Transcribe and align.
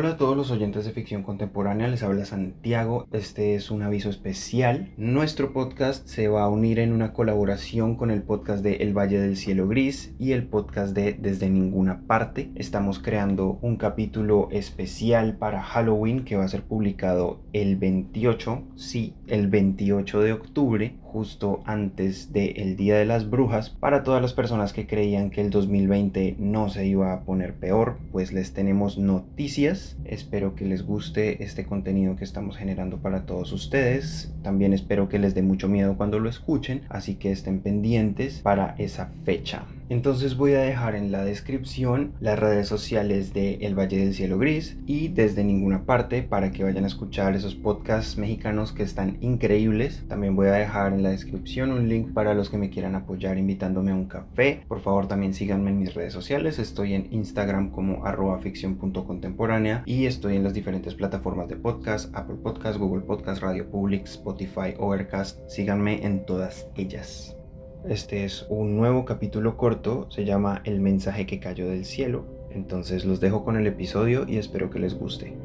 Hola 0.00 0.10
a 0.10 0.16
todos 0.16 0.36
los 0.36 0.52
oyentes 0.52 0.84
de 0.84 0.92
ficción 0.92 1.24
contemporánea, 1.24 1.88
les 1.88 2.04
habla 2.04 2.24
Santiago. 2.24 3.08
Este 3.10 3.56
es 3.56 3.72
un 3.72 3.82
aviso 3.82 4.10
especial. 4.10 4.92
Nuestro 4.96 5.52
podcast 5.52 6.06
se 6.06 6.28
va 6.28 6.44
a 6.44 6.48
unir 6.48 6.78
en 6.78 6.92
una 6.92 7.12
colaboración 7.12 7.96
con 7.96 8.12
el 8.12 8.22
podcast 8.22 8.62
de 8.62 8.76
El 8.76 8.96
Valle 8.96 9.18
del 9.18 9.36
Cielo 9.36 9.66
Gris 9.66 10.14
y 10.16 10.34
el 10.34 10.46
podcast 10.46 10.94
de 10.94 11.14
Desde 11.14 11.50
Ninguna 11.50 12.02
Parte. 12.06 12.52
Estamos 12.54 13.00
creando 13.00 13.58
un 13.60 13.74
capítulo 13.74 14.46
especial 14.52 15.36
para 15.36 15.64
Halloween 15.64 16.24
que 16.24 16.36
va 16.36 16.44
a 16.44 16.48
ser 16.48 16.62
publicado 16.62 17.40
el 17.52 17.74
28, 17.74 18.68
sí, 18.76 19.16
el 19.26 19.48
28 19.48 20.20
de 20.20 20.32
octubre 20.32 20.94
justo 21.08 21.62
antes 21.64 22.32
del 22.32 22.76
Día 22.76 22.96
de 22.98 23.06
las 23.06 23.28
Brujas. 23.30 23.70
Para 23.70 24.02
todas 24.02 24.22
las 24.22 24.34
personas 24.34 24.72
que 24.72 24.86
creían 24.86 25.30
que 25.30 25.40
el 25.40 25.50
2020 25.50 26.36
no 26.38 26.68
se 26.68 26.86
iba 26.86 27.12
a 27.12 27.22
poner 27.22 27.54
peor, 27.54 27.98
pues 28.12 28.32
les 28.32 28.52
tenemos 28.52 28.98
noticias. 28.98 29.87
Espero 30.04 30.54
que 30.54 30.64
les 30.64 30.84
guste 30.84 31.42
este 31.42 31.64
contenido 31.64 32.16
que 32.16 32.24
estamos 32.24 32.56
generando 32.56 32.98
para 32.98 33.26
todos 33.26 33.52
ustedes. 33.52 34.32
También 34.42 34.72
espero 34.72 35.08
que 35.08 35.18
les 35.18 35.34
dé 35.34 35.42
mucho 35.42 35.68
miedo 35.68 35.96
cuando 35.96 36.18
lo 36.18 36.28
escuchen, 36.28 36.82
así 36.88 37.14
que 37.14 37.32
estén 37.32 37.60
pendientes 37.60 38.40
para 38.40 38.74
esa 38.78 39.06
fecha. 39.24 39.66
Entonces 39.88 40.36
voy 40.36 40.52
a 40.52 40.60
dejar 40.60 40.94
en 40.94 41.10
la 41.10 41.24
descripción 41.24 42.12
las 42.20 42.38
redes 42.38 42.68
sociales 42.68 43.32
de 43.32 43.54
El 43.62 43.78
Valle 43.78 43.98
del 43.98 44.14
Cielo 44.14 44.38
Gris 44.38 44.76
y 44.86 45.08
desde 45.08 45.44
ninguna 45.44 45.84
parte 45.84 46.22
para 46.22 46.50
que 46.50 46.64
vayan 46.64 46.84
a 46.84 46.88
escuchar 46.88 47.34
esos 47.34 47.54
podcasts 47.54 48.18
mexicanos 48.18 48.72
que 48.72 48.82
están 48.82 49.16
increíbles. 49.20 50.04
También 50.08 50.36
voy 50.36 50.48
a 50.48 50.52
dejar 50.52 50.92
en 50.92 51.02
la 51.02 51.10
descripción 51.10 51.72
un 51.72 51.88
link 51.88 52.12
para 52.12 52.34
los 52.34 52.50
que 52.50 52.58
me 52.58 52.70
quieran 52.70 52.94
apoyar 52.94 53.38
invitándome 53.38 53.92
a 53.92 53.94
un 53.94 54.06
café. 54.06 54.64
Por 54.68 54.80
favor 54.80 55.08
también 55.08 55.32
síganme 55.32 55.70
en 55.70 55.78
mis 55.78 55.94
redes 55.94 56.12
sociales. 56.12 56.58
Estoy 56.58 56.94
en 56.94 57.08
Instagram 57.10 57.70
como 57.70 58.04
arroba 58.04 58.38
ficción.contemporánea 58.38 59.82
y 59.86 60.06
estoy 60.06 60.36
en 60.36 60.44
las 60.44 60.54
diferentes 60.54 60.94
plataformas 60.94 61.48
de 61.48 61.56
podcast, 61.56 62.14
Apple 62.14 62.36
Podcast, 62.42 62.78
Google 62.78 63.02
Podcast, 63.02 63.42
Radio 63.42 63.70
Public, 63.70 64.04
Spotify, 64.04 64.74
Overcast. 64.78 65.38
Síganme 65.48 66.04
en 66.04 66.26
todas 66.26 66.68
ellas. 66.76 67.37
Este 67.86 68.24
es 68.24 68.44
un 68.50 68.76
nuevo 68.76 69.04
capítulo 69.04 69.56
corto, 69.56 70.10
se 70.10 70.24
llama 70.24 70.62
El 70.64 70.80
mensaje 70.80 71.26
que 71.26 71.38
cayó 71.38 71.68
del 71.68 71.84
cielo. 71.84 72.24
Entonces 72.50 73.04
los 73.04 73.20
dejo 73.20 73.44
con 73.44 73.56
el 73.56 73.66
episodio 73.66 74.26
y 74.28 74.36
espero 74.36 74.68
que 74.68 74.80
les 74.80 74.98
guste. 74.98 75.36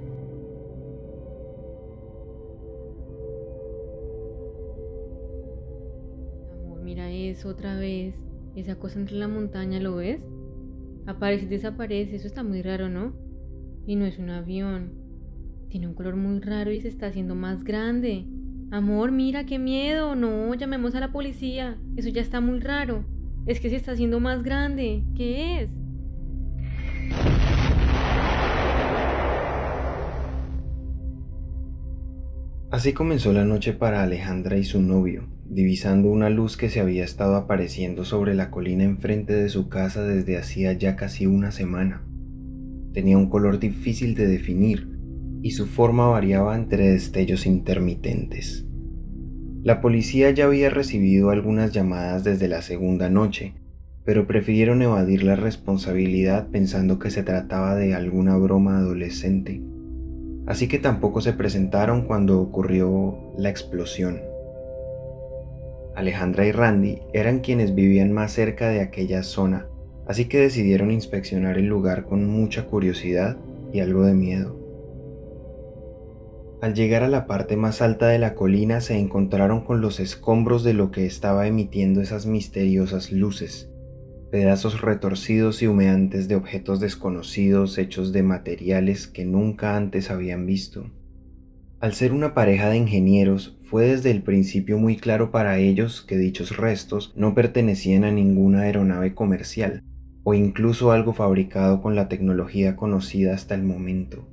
Amor, 6.51 6.81
mira 6.81 7.11
eso 7.11 7.49
otra 7.49 7.77
vez. 7.77 8.15
Esa 8.55 8.75
cosa 8.75 8.99
entre 8.99 9.15
la 9.15 9.27
montaña, 9.27 9.79
¿lo 9.79 9.95
ves? 9.95 10.21
Aparece 11.05 11.45
y 11.45 11.49
desaparece, 11.49 12.15
eso 12.15 12.27
está 12.27 12.43
muy 12.43 12.61
raro, 12.61 12.89
¿no? 12.89 13.13
Y 13.85 13.95
no 13.95 14.05
es 14.05 14.17
un 14.17 14.31
avión. 14.31 14.93
Tiene 15.69 15.87
un 15.87 15.93
color 15.93 16.15
muy 16.15 16.39
raro 16.39 16.71
y 16.71 16.81
se 16.81 16.87
está 16.87 17.07
haciendo 17.07 17.35
más 17.35 17.63
grande. 17.63 18.25
Amor, 18.73 19.11
mira, 19.11 19.45
qué 19.45 19.59
miedo. 19.59 20.15
No, 20.15 20.51
llamemos 20.55 20.95
a 20.95 20.99
la 20.99 21.11
policía. 21.11 21.77
Eso 21.95 22.09
ya 22.09 22.23
está 22.23 22.41
muy 22.41 22.59
raro. 22.59 23.05
Es 23.45 23.59
que 23.59 23.69
se 23.69 23.75
está 23.75 23.91
haciendo 23.91 24.19
más 24.19 24.41
grande. 24.41 25.03
¿Qué 25.15 25.61
es? 25.61 25.69
Así 32.71 32.93
comenzó 32.93 33.31
la 33.31 33.45
noche 33.45 33.73
para 33.73 34.01
Alejandra 34.01 34.57
y 34.57 34.63
su 34.63 34.81
novio, 34.81 35.27
divisando 35.45 36.09
una 36.09 36.31
luz 36.31 36.57
que 36.57 36.71
se 36.71 36.79
había 36.79 37.03
estado 37.03 37.35
apareciendo 37.35 38.05
sobre 38.05 38.33
la 38.33 38.49
colina 38.49 38.85
enfrente 38.85 39.33
de 39.33 39.49
su 39.49 39.69
casa 39.69 40.03
desde 40.03 40.39
hacía 40.39 40.73
ya 40.73 40.95
casi 40.95 41.27
una 41.27 41.51
semana. 41.51 42.01
Tenía 42.91 43.19
un 43.19 43.29
color 43.29 43.59
difícil 43.59 44.15
de 44.15 44.25
definir, 44.25 44.92
y 45.43 45.51
su 45.51 45.67
forma 45.67 46.07
variaba 46.07 46.55
entre 46.55 46.89
destellos 46.89 47.45
intermitentes. 47.45 48.65
La 49.61 49.81
policía 49.81 50.31
ya 50.31 50.45
había 50.45 50.69
recibido 50.69 51.29
algunas 51.31 51.73
llamadas 51.73 52.23
desde 52.23 52.47
la 52.47 52.61
segunda 52.61 53.09
noche, 53.09 53.53
pero 54.05 54.25
prefirieron 54.25 54.81
evadir 54.81 55.23
la 55.23 55.35
responsabilidad 55.35 56.47
pensando 56.47 56.97
que 56.97 57.11
se 57.11 57.23
trataba 57.23 57.75
de 57.75 57.93
alguna 57.93 58.37
broma 58.37 58.77
adolescente. 58.77 59.61
Así 60.45 60.69
que 60.69 60.79
tampoco 60.79 61.19
se 61.19 61.33
presentaron 61.33 62.03
cuando 62.03 62.39
ocurrió 62.39 63.33
la 63.37 63.49
explosión. 63.49 64.21
Alejandra 65.93 66.45
y 66.45 66.53
Randy 66.53 67.01
eran 67.13 67.41
quienes 67.41 67.75
vivían 67.75 68.13
más 68.13 68.31
cerca 68.31 68.69
de 68.69 68.79
aquella 68.79 69.23
zona, 69.23 69.67
así 70.07 70.25
que 70.25 70.39
decidieron 70.39 70.89
inspeccionar 70.89 71.57
el 71.57 71.67
lugar 71.67 72.05
con 72.05 72.29
mucha 72.29 72.65
curiosidad 72.65 73.37
y 73.73 73.81
algo 73.81 74.05
de 74.05 74.13
miedo. 74.13 74.62
Al 76.63 76.75
llegar 76.75 77.03
a 77.03 77.09
la 77.09 77.27
parte 77.27 77.57
más 77.57 77.81
alta 77.81 78.07
de 78.07 78.19
la 78.19 78.35
colina 78.35 78.79
se 78.79 78.97
encontraron 78.97 79.65
con 79.65 79.81
los 79.81 79.99
escombros 79.99 80.63
de 80.63 80.73
lo 80.73 80.91
que 80.91 81.05
estaba 81.05 81.45
emitiendo 81.45 81.99
esas 81.99 82.25
misteriosas 82.25 83.11
luces, 83.11 83.69
pedazos 84.31 84.79
retorcidos 84.79 85.61
y 85.61 85.67
humeantes 85.67 86.29
de 86.29 86.37
objetos 86.37 86.79
desconocidos 86.79 87.77
hechos 87.77 88.13
de 88.13 88.23
materiales 88.23 89.07
que 89.07 89.25
nunca 89.25 89.75
antes 89.75 90.09
habían 90.09 90.45
visto. 90.45 90.89
Al 91.81 91.95
ser 91.95 92.13
una 92.13 92.33
pareja 92.33 92.69
de 92.69 92.77
ingenieros, 92.77 93.57
fue 93.63 93.87
desde 93.87 94.11
el 94.11 94.23
principio 94.23 94.77
muy 94.77 94.95
claro 94.95 95.31
para 95.31 95.57
ellos 95.57 96.01
que 96.01 96.17
dichos 96.17 96.55
restos 96.55 97.11
no 97.17 97.35
pertenecían 97.35 98.05
a 98.05 98.11
ninguna 98.11 98.61
aeronave 98.61 99.13
comercial, 99.13 99.83
o 100.23 100.33
incluso 100.33 100.93
algo 100.93 101.11
fabricado 101.11 101.81
con 101.81 101.97
la 101.97 102.07
tecnología 102.07 102.77
conocida 102.77 103.33
hasta 103.33 103.53
el 103.53 103.63
momento. 103.63 104.29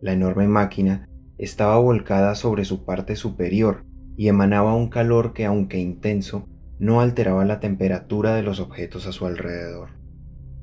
La 0.00 0.12
enorme 0.12 0.46
máquina 0.46 1.08
estaba 1.38 1.78
volcada 1.78 2.34
sobre 2.34 2.64
su 2.64 2.84
parte 2.84 3.16
superior 3.16 3.84
y 4.16 4.28
emanaba 4.28 4.74
un 4.74 4.88
calor 4.88 5.32
que, 5.32 5.44
aunque 5.44 5.78
intenso, 5.78 6.48
no 6.78 7.00
alteraba 7.00 7.44
la 7.44 7.60
temperatura 7.60 8.34
de 8.34 8.42
los 8.42 8.60
objetos 8.60 9.06
a 9.06 9.12
su 9.12 9.26
alrededor. 9.26 9.90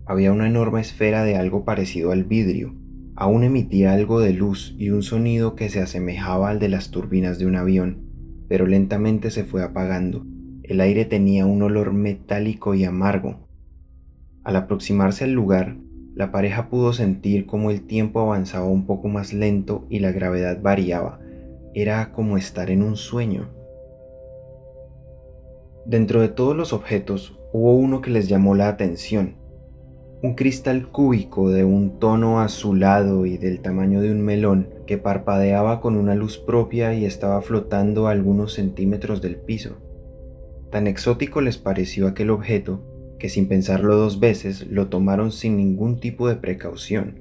Había 0.06 0.32
una 0.32 0.48
enorme 0.48 0.82
esfera 0.82 1.24
de 1.24 1.36
algo 1.36 1.66
parecido 1.66 2.12
al 2.12 2.24
vidrio, 2.24 2.76
aún 3.16 3.44
emitía 3.44 3.94
algo 3.94 4.20
de 4.20 4.34
luz 4.34 4.76
y 4.78 4.90
un 4.90 5.04
sonido 5.04 5.56
que 5.56 5.70
se 5.70 5.82
asemejaba 5.82 6.50
al 6.50 6.60
de 6.60 6.70
las 6.70 6.92
turbinas 6.92 7.38
de 7.40 7.46
un 7.46 7.56
avión, 7.56 8.10
pero 8.48 8.66
lentamente 8.66 9.30
se 9.32 9.44
fue 9.44 9.64
apagando. 9.64 10.26
El 10.64 10.82
aire 10.82 11.06
tenía 11.06 11.46
un 11.46 11.62
olor 11.62 11.94
metálico 11.94 12.76
y 12.76 12.86
amargo. 12.86 13.48
Al 14.44 14.56
aproximarse 14.56 15.24
al 15.24 15.32
lugar, 15.32 15.78
la 16.14 16.32
pareja 16.32 16.70
pudo 16.70 16.92
sentir 16.92 17.46
cómo 17.46 17.72
el 17.72 17.88
tiempo 17.88 18.20
avanzaba 18.20 18.66
un 18.66 18.86
poco 18.86 19.08
más 19.08 19.34
lento 19.34 19.86
y 19.90 20.00
la 20.00 20.12
gravedad 20.12 20.62
variaba. 20.62 21.20
Era 21.74 22.12
como 22.12 22.38
estar 22.38 22.70
en 22.70 22.84
un 22.84 22.98
sueño. 22.98 23.50
Dentro 25.86 26.22
de 26.22 26.28
todos 26.28 26.56
los 26.56 26.74
objetos 26.74 27.40
hubo 27.54 27.76
uno 27.76 28.02
que 28.02 28.12
les 28.12 28.28
llamó 28.28 28.56
la 28.56 28.68
atención. 28.68 29.36
Un 30.22 30.36
cristal 30.36 30.90
cúbico 30.90 31.50
de 31.50 31.64
un 31.64 31.98
tono 31.98 32.42
azulado 32.42 33.26
y 33.26 33.38
del 33.38 33.62
tamaño 33.62 34.02
de 34.02 34.12
un 34.12 34.22
melón 34.22 34.70
que 34.86 34.98
parpadeaba 34.98 35.80
con 35.80 35.96
una 35.96 36.14
luz 36.14 36.38
propia 36.38 36.94
y 36.94 37.06
estaba 37.06 37.42
flotando 37.42 38.08
a 38.08 38.12
algunos 38.12 38.54
centímetros 38.54 39.22
del 39.22 39.38
piso. 39.38 39.78
Tan 40.70 40.88
exótico 40.88 41.42
les 41.42 41.58
pareció 41.58 42.08
aquel 42.08 42.30
objeto 42.30 42.91
que 43.22 43.30
sin 43.30 43.48
pensarlo 43.48 43.98
dos 43.98 44.20
veces 44.20 44.66
lo 44.66 44.88
tomaron 44.88 45.32
sin 45.32 45.56
ningún 45.56 46.00
tipo 46.00 46.28
de 46.28 46.38
precaución, 46.38 47.20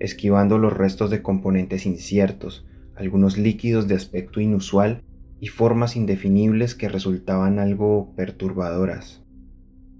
esquivando 0.00 0.56
los 0.56 0.72
restos 0.72 1.10
de 1.10 1.20
componentes 1.20 1.84
inciertos, 1.84 2.66
algunos 2.96 3.36
líquidos 3.36 3.86
de 3.86 3.94
aspecto 3.94 4.40
inusual 4.40 5.02
y 5.40 5.48
formas 5.48 5.94
indefinibles 5.94 6.74
que 6.74 6.88
resultaban 6.88 7.58
algo 7.58 8.14
perturbadoras. 8.16 9.26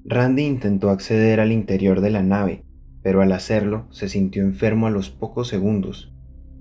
Randy 0.07 0.45
intentó 0.45 0.89
acceder 0.89 1.39
al 1.39 1.53
interior 1.53 2.01
de 2.01 2.09
la 2.09 2.23
nave, 2.23 2.65
pero 3.03 3.21
al 3.21 3.31
hacerlo 3.33 3.89
se 3.91 4.09
sintió 4.09 4.45
enfermo 4.45 4.87
a 4.87 4.91
los 4.91 5.11
pocos 5.11 5.49
segundos. 5.49 6.15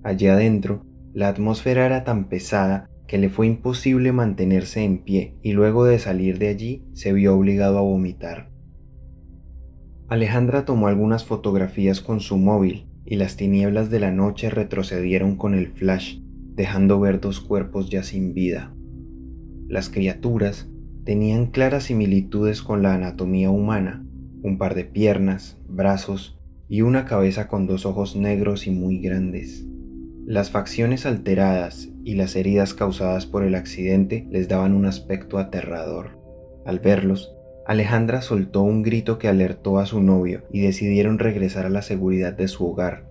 Allí 0.04 0.28
adentro, 0.28 0.86
la 1.14 1.30
atmósfera 1.30 1.86
era 1.86 2.04
tan 2.04 2.28
pesada 2.28 2.90
que 3.08 3.18
le 3.18 3.30
fue 3.30 3.48
imposible 3.48 4.12
mantenerse 4.12 4.84
en 4.84 5.06
pie 5.06 5.38
y 5.42 5.54
luego 5.54 5.86
de 5.86 5.98
salir 5.98 6.40
de 6.40 6.50
allí 6.50 6.84
se 6.92 7.14
vio 7.14 7.34
obligado 7.38 7.78
a 7.78 7.84
vomitar. 7.84 8.51
Alejandra 10.12 10.66
tomó 10.66 10.88
algunas 10.88 11.24
fotografías 11.24 12.02
con 12.02 12.20
su 12.20 12.36
móvil 12.36 12.86
y 13.06 13.16
las 13.16 13.38
tinieblas 13.38 13.90
de 13.90 14.02
la 14.02 14.12
noche 14.12 14.50
retrocedieron 14.50 15.38
con 15.38 15.56
el 15.56 15.70
flash, 15.70 16.18
dejando 16.54 17.00
ver 17.00 17.22
dos 17.22 17.40
cuerpos 17.40 17.90
ya 17.90 18.04
sin 18.04 18.34
vida. 18.34 18.74
Las 19.70 19.88
criaturas 19.88 20.68
tenían 21.06 21.46
claras 21.46 21.86
similitudes 21.86 22.62
con 22.62 22.84
la 22.84 22.94
anatomía 22.94 23.52
humana, 23.52 24.06
un 24.44 24.58
par 24.58 24.76
de 24.76 24.84
piernas, 24.84 25.58
brazos 25.70 26.38
y 26.68 26.82
una 26.82 27.06
cabeza 27.06 27.48
con 27.48 27.66
dos 27.66 27.86
ojos 27.86 28.18
negros 28.18 28.68
y 28.68 28.72
muy 28.72 29.00
grandes. 29.00 29.66
Las 30.26 30.52
facciones 30.52 31.06
alteradas 31.06 31.88
y 32.04 32.16
las 32.16 32.36
heridas 32.36 32.74
causadas 32.74 33.26
por 33.26 33.46
el 33.46 33.56
accidente 33.56 34.28
les 34.30 34.50
daban 34.50 34.74
un 34.74 34.88
aspecto 34.88 35.38
aterrador. 35.38 36.20
Al 36.66 36.80
verlos, 36.80 37.34
Alejandra 37.66 38.22
soltó 38.22 38.62
un 38.64 38.82
grito 38.82 39.20
que 39.20 39.28
alertó 39.28 39.78
a 39.78 39.86
su 39.86 40.02
novio 40.02 40.44
y 40.52 40.62
decidieron 40.62 41.20
regresar 41.20 41.66
a 41.66 41.70
la 41.70 41.82
seguridad 41.82 42.34
de 42.34 42.48
su 42.48 42.66
hogar. 42.66 43.10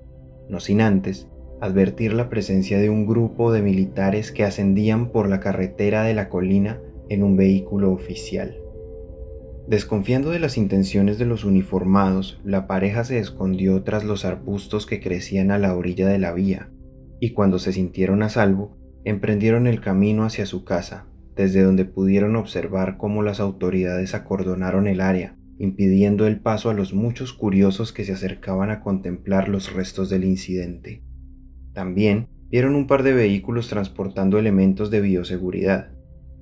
no 0.49 0.59
sin 0.59 0.81
antes 0.81 1.29
advertir 1.61 2.13
la 2.15 2.29
presencia 2.29 2.79
de 2.79 2.91
un 2.91 3.07
grupo 3.07 3.53
de 3.53 3.63
militares 3.63 4.33
que 4.33 4.45
ascendían 4.45 5.11
por 5.11 5.29
la 5.29 5.39
carretera 5.39 6.03
de 6.03 6.15
la 6.15 6.29
colina 6.29 6.81
en 7.09 7.23
un 7.23 7.37
vehículo 7.37 7.93
oficial. 7.93 8.57
Desconfiando 9.69 10.31
de 10.31 10.41
las 10.41 10.57
intenciones 10.57 11.19
de 11.19 11.27
los 11.27 11.45
uniformados, 11.45 12.41
la 12.45 12.67
pareja 12.67 13.05
se 13.05 13.19
escondió 13.19 13.83
tras 13.83 14.05
los 14.05 14.25
arbustos 14.25 14.87
que 14.87 15.01
crecían 15.01 15.51
a 15.51 15.59
la 15.59 15.77
orilla 15.77 16.09
de 16.09 16.19
la 16.19 16.33
vía, 16.33 16.71
y 17.21 17.33
cuando 17.35 17.59
se 17.59 17.73
sintieron 17.73 18.23
a 18.23 18.31
salvo, 18.31 18.77
emprendieron 19.05 19.67
el 19.67 19.81
camino 19.81 20.25
hacia 20.25 20.47
su 20.47 20.65
casa, 20.65 21.07
desde 21.37 21.63
donde 21.63 21.85
pudieron 21.85 22.37
observar 22.37 22.97
cómo 22.97 23.23
las 23.23 23.41
autoridades 23.41 24.15
acordonaron 24.15 24.87
el 24.87 25.01
área, 25.01 25.37
impidiendo 25.59 26.27
el 26.27 26.41
paso 26.41 26.71
a 26.71 26.75
los 26.75 26.95
muchos 26.95 27.33
curiosos 27.33 27.93
que 27.93 28.05
se 28.05 28.13
acercaban 28.13 28.71
a 28.71 28.81
contemplar 28.81 29.49
los 29.49 29.73
restos 29.73 30.09
del 30.09 30.25
incidente. 30.25 31.03
También 31.73 32.29
vieron 32.51 32.75
un 32.75 32.87
par 32.87 33.03
de 33.03 33.13
vehículos 33.13 33.69
transportando 33.69 34.39
elementos 34.39 34.91
de 34.91 35.01
bioseguridad. 35.01 35.93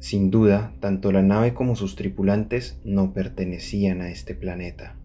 Sin 0.00 0.30
duda, 0.30 0.72
tanto 0.80 1.12
la 1.12 1.22
nave 1.22 1.52
como 1.52 1.74
sus 1.74 1.96
tripulantes 1.96 2.80
no 2.84 3.12
pertenecían 3.12 4.00
a 4.00 4.10
este 4.10 4.34
planeta. 4.34 4.96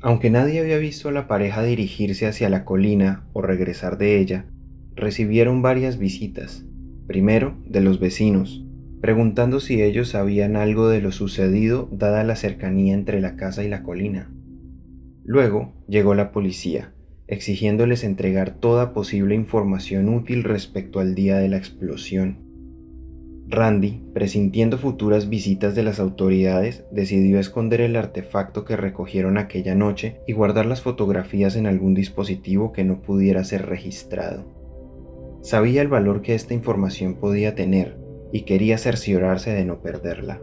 Aunque 0.00 0.30
nadie 0.30 0.60
había 0.60 0.78
visto 0.78 1.08
a 1.08 1.12
la 1.12 1.26
pareja 1.26 1.62
dirigirse 1.62 2.26
hacia 2.26 2.50
la 2.50 2.64
colina 2.64 3.26
o 3.32 3.42
regresar 3.42 3.98
de 3.98 4.20
ella, 4.20 4.46
recibieron 4.94 5.62
varias 5.62 5.98
visitas, 5.98 6.64
primero 7.06 7.56
de 7.66 7.80
los 7.80 8.00
vecinos, 8.00 8.64
preguntando 9.00 9.60
si 9.60 9.82
ellos 9.82 10.08
sabían 10.08 10.56
algo 10.56 10.88
de 10.88 11.00
lo 11.00 11.12
sucedido 11.12 11.88
dada 11.92 12.24
la 12.24 12.36
cercanía 12.36 12.94
entre 12.94 13.20
la 13.20 13.36
casa 13.36 13.62
y 13.62 13.68
la 13.68 13.82
colina. 13.82 14.32
Luego 15.24 15.72
llegó 15.88 16.14
la 16.14 16.32
policía, 16.32 16.94
exigiéndoles 17.26 18.04
entregar 18.04 18.54
toda 18.60 18.92
posible 18.92 19.34
información 19.34 20.08
útil 20.08 20.44
respecto 20.44 21.00
al 21.00 21.14
día 21.14 21.36
de 21.36 21.48
la 21.48 21.56
explosión. 21.56 22.44
Randy, 23.46 24.02
presintiendo 24.14 24.78
futuras 24.78 25.28
visitas 25.28 25.74
de 25.74 25.82
las 25.82 26.00
autoridades, 26.00 26.84
decidió 26.90 27.38
esconder 27.38 27.82
el 27.82 27.96
artefacto 27.96 28.64
que 28.64 28.76
recogieron 28.76 29.36
aquella 29.36 29.74
noche 29.74 30.20
y 30.26 30.32
guardar 30.32 30.64
las 30.66 30.80
fotografías 30.80 31.56
en 31.56 31.66
algún 31.66 31.94
dispositivo 31.94 32.72
que 32.72 32.84
no 32.84 33.02
pudiera 33.02 33.44
ser 33.44 33.66
registrado. 33.66 34.53
Sabía 35.44 35.82
el 35.82 35.88
valor 35.88 36.22
que 36.22 36.34
esta 36.34 36.54
información 36.54 37.16
podía 37.16 37.54
tener 37.54 37.98
y 38.32 38.44
quería 38.46 38.78
cerciorarse 38.78 39.52
de 39.52 39.66
no 39.66 39.82
perderla. 39.82 40.40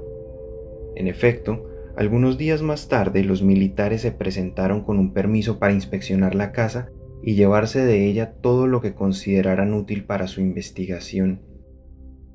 En 0.96 1.08
efecto, 1.08 1.68
algunos 1.98 2.38
días 2.38 2.62
más 2.62 2.88
tarde 2.88 3.24
los 3.24 3.42
militares 3.42 4.04
se 4.04 4.12
presentaron 4.12 4.84
con 4.84 5.00
un 5.00 5.12
permiso 5.12 5.58
para 5.58 5.74
inspeccionar 5.74 6.36
la 6.36 6.52
casa 6.52 6.92
y 7.24 7.34
llevarse 7.34 7.84
de 7.84 8.06
ella 8.06 8.34
todo 8.42 8.68
lo 8.68 8.80
que 8.80 8.94
consideraran 8.94 9.74
útil 9.74 10.04
para 10.04 10.28
su 10.28 10.40
investigación. 10.40 11.42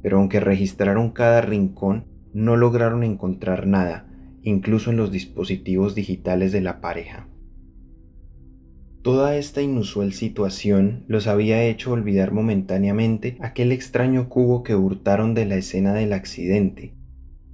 Pero 0.03 0.19
aunque 0.19 0.41
registraron 0.41 1.13
cada 1.13 1.43
rincón, 1.43 2.07
no 2.33 2.57
lograron 2.57 3.05
encontrar 3.05 3.69
nada, 3.69 4.09
incluso 4.43 4.91
en 4.91 4.97
los 4.97 5.13
dispositivos 5.13 5.95
digitales 5.95 6.51
de 6.51 6.63
la 6.63 6.81
pareja. 6.81 7.29
Toda 9.07 9.37
esta 9.37 9.63
inusual 9.63 10.13
situación 10.13 11.05
los 11.07 11.29
había 11.29 11.63
hecho 11.63 11.93
olvidar 11.93 12.33
momentáneamente 12.33 13.37
aquel 13.41 13.71
extraño 13.71 14.29
cubo 14.29 14.65
que 14.65 14.75
hurtaron 14.75 15.33
de 15.33 15.47
la 15.47 15.55
escena 15.55 15.95
del 15.95 16.13
accidente. 16.13 16.97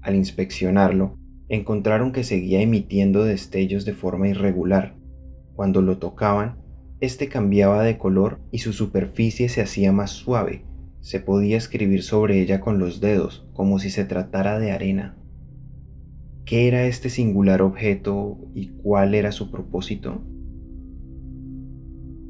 Al 0.01 0.15
inspeccionarlo, 0.15 1.19
encontraron 1.51 2.13
que 2.13 2.25
seguía 2.25 2.63
emitiendo 2.63 3.23
destellos 3.23 3.85
de 3.85 3.93
forma 3.93 4.29
irregular. 4.29 4.97
Cuando 5.55 5.83
lo 5.83 5.99
tocaban, 5.99 6.57
este 7.01 7.29
cambiaba 7.29 7.83
de 7.83 7.99
color 7.99 8.41
y 8.51 8.61
su 8.61 8.73
superficie 8.73 9.51
se 9.51 9.61
hacía 9.61 9.93
más 9.93 10.11
suave. 10.11 10.65
Se 11.01 11.21
podía 11.21 11.59
escribir 11.59 12.03
sobre 12.03 12.41
ella 12.41 12.63
con 12.63 12.79
los 12.79 13.03
dedos, 13.03 13.47
como 13.53 13.79
si 13.79 13.91
se 13.91 14.07
tratara 14.07 14.59
de 14.59 14.73
arena. 14.73 15.19
¿Qué 16.47 16.67
era 16.67 16.87
este 16.87 17.11
singular 17.11 17.61
objeto 17.61 18.39
y 18.55 18.69
cuál 18.69 19.15
era 19.15 19.33
su 19.33 19.51
propósito? 19.51 20.25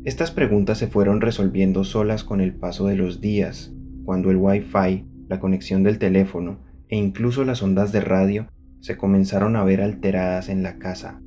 Estas 0.05 0.33
preguntas 0.33 0.79
se 0.79 0.89
fueron 0.89 1.21
resolviendo 1.21 1.85
solas 1.85 2.25
con 2.25 2.41
el 2.41 2.55
paso 2.55 2.89
de 2.89 2.97
los 2.97 3.21
días, 3.21 3.73
cuando 4.05 4.33
el 4.33 4.37
Wi-Fi, 4.37 5.07
la 5.29 5.39
conexión 5.39 5.85
del 5.85 6.01
teléfono 6.01 6.59
e 6.89 6.97
incluso 6.97 7.45
las 7.45 7.63
ondas 7.63 7.93
de 7.93 8.01
radio 8.01 8.49
se 8.81 8.97
comenzaron 8.97 9.55
a 9.55 9.63
ver 9.63 9.81
alteradas 9.81 10.49
en 10.49 10.65
la 10.65 10.79
casa. 10.79 11.23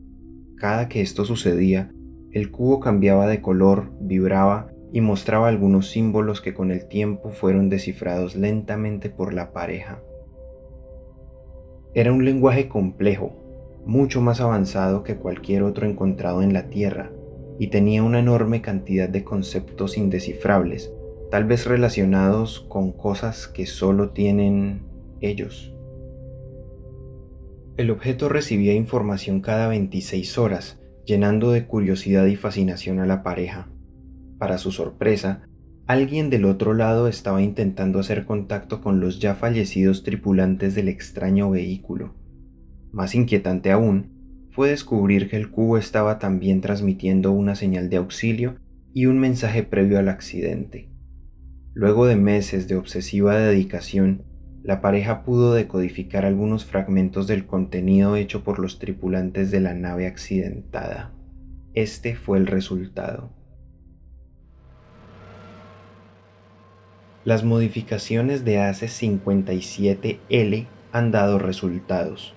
Cada 0.57 0.89
que 0.89 1.01
esto 1.01 1.23
sucedía, 1.23 1.89
el 2.31 2.51
cubo 2.51 2.81
cambiaba 2.81 3.27
de 3.27 3.41
color, 3.41 3.93
vibraba 4.01 4.67
y 4.91 4.99
mostraba 4.99 5.47
algunos 5.47 5.89
símbolos 5.89 6.41
que 6.41 6.53
con 6.53 6.69
el 6.69 6.89
tiempo 6.89 7.29
fueron 7.31 7.69
descifrados 7.69 8.35
lentamente 8.35 9.09
por 9.09 9.33
la 9.33 9.53
pareja. 9.53 10.01
Era 11.93 12.11
un 12.11 12.25
lenguaje 12.25 12.67
complejo, 12.67 13.41
mucho 13.85 14.19
más 14.19 14.41
avanzado 14.41 15.03
que 15.03 15.15
cualquier 15.15 15.63
otro 15.63 15.87
encontrado 15.87 16.41
en 16.41 16.51
la 16.51 16.67
Tierra, 16.67 17.13
y 17.59 17.67
tenía 17.67 18.03
una 18.03 18.19
enorme 18.19 18.61
cantidad 18.61 19.09
de 19.09 19.23
conceptos 19.23 19.97
indescifrables, 19.97 20.91
tal 21.31 21.45
vez 21.45 21.65
relacionados 21.65 22.61
con 22.69 22.91
cosas 22.91 23.47
que 23.47 23.65
solo 23.65 24.09
tienen 24.11 24.83
ellos. 25.21 25.73
El 27.77 27.91
objeto 27.91 28.29
recibía 28.29 28.73
información 28.73 29.41
cada 29.41 29.67
26 29.67 30.37
horas, 30.37 30.79
llenando 31.05 31.51
de 31.51 31.65
curiosidad 31.65 32.25
y 32.25 32.35
fascinación 32.35 32.99
a 32.99 33.05
la 33.05 33.21
pareja. 33.21 33.67
Para 34.37 34.57
su 34.57 34.71
sorpresa, 34.71 35.47
alguien 35.85 36.29
del 36.29 36.45
otro 36.45 36.73
lado 36.73 37.07
estaba 37.07 37.41
intentando 37.41 37.99
hacer 37.99 38.25
contacto 38.25 38.81
con 38.81 38.99
los 38.99 39.19
ya 39.19 39.35
fallecidos 39.35 40.03
tripulantes 40.03 40.73
del 40.73 40.87
extraño 40.87 41.49
vehículo. 41.49 42.15
Más 42.91 43.13
inquietante 43.13 43.71
aún, 43.71 44.14
fue 44.55 44.69
descubrir 44.69 45.29
que 45.29 45.35
el 45.35 45.51
cubo 45.51 45.77
estaba 45.77 46.17
también 46.17 46.61
transmitiendo 46.61 47.33
una 47.33 47.55
señal 47.55 47.89
de 47.89 47.97
auxilio 47.97 48.55
y 48.93 49.07
un 49.07 49.19
mensaje 49.19 49.63
previo 49.63 49.99
al 49.99 50.07
accidente. 50.07 50.89
Luego 51.73 52.05
de 52.05 52.15
meses 52.15 52.69
de 52.69 52.77
obsesiva 52.77 53.35
dedicación, 53.35 54.23
la 54.63 54.79
pareja 54.79 55.25
pudo 55.25 55.53
decodificar 55.53 56.23
algunos 56.23 56.63
fragmentos 56.63 57.27
del 57.27 57.45
contenido 57.45 58.15
hecho 58.15 58.45
por 58.45 58.59
los 58.59 58.79
tripulantes 58.79 59.51
de 59.51 59.59
la 59.59 59.73
nave 59.73 60.07
accidentada. 60.07 61.13
Este 61.73 62.15
fue 62.15 62.37
el 62.37 62.47
resultado. 62.47 63.33
Las 67.25 67.43
modificaciones 67.43 68.45
de 68.45 68.59
ACE-57L 68.59 70.67
han 70.93 71.11
dado 71.11 71.39
resultados. 71.39 72.35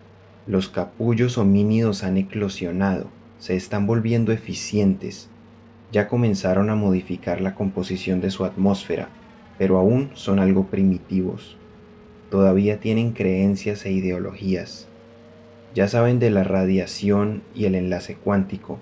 Los 0.49 0.69
capullos 0.69 1.39
homínidos 1.39 2.03
han 2.03 2.17
eclosionado, 2.17 3.07
se 3.39 3.55
están 3.55 3.87
volviendo 3.87 4.33
eficientes, 4.33 5.29
ya 5.93 6.09
comenzaron 6.09 6.71
a 6.71 6.75
modificar 6.75 7.41
la 7.41 7.55
composición 7.55 8.21
de 8.21 8.31
su 8.31 8.45
atmósfera, 8.45 9.09
pero 9.59 9.79
aún 9.79 10.11
son 10.15 10.41
algo 10.41 10.65
primitivos 10.65 11.59
todavía 12.31 12.79
tienen 12.81 13.13
creencias 13.13 13.85
e 13.87 13.93
ideologías. 13.93 14.89
Ya 15.75 15.89
saben 15.89 16.19
de 16.19 16.31
la 16.31 16.45
radiación 16.45 17.43
y 17.55 17.65
el 17.67 17.75
enlace 17.75 18.17
cuántico, 18.17 18.79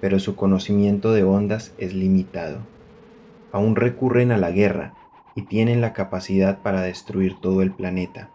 pero 0.00 0.18
su 0.18 0.36
conocimiento 0.36 1.12
de 1.12 1.24
ondas 1.24 1.72
es 1.78 1.94
limitado. 1.94 2.58
Aún 3.52 3.76
recurren 3.76 4.32
a 4.32 4.38
la 4.38 4.50
guerra 4.50 4.94
y 5.34 5.42
tienen 5.42 5.80
la 5.80 5.92
capacidad 5.92 6.58
para 6.62 6.82
destruir 6.82 7.36
todo 7.40 7.62
el 7.62 7.72
planeta. 7.72 8.30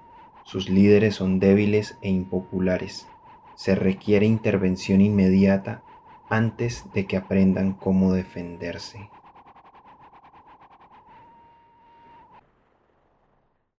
Sus 0.45 0.69
líderes 0.69 1.15
son 1.15 1.39
débiles 1.39 1.97
e 2.01 2.09
impopulares. 2.09 3.07
Se 3.55 3.73
requiere 3.73 4.27
intervención 4.27 5.01
inmediata 5.01 5.81
antes 6.29 6.85
de 6.93 7.07
que 7.07 7.17
aprendan 7.17 7.73
cómo 7.73 8.13
defenderse. 8.13 9.09